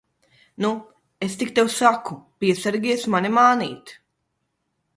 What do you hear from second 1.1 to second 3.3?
es tik tev saku, piesargies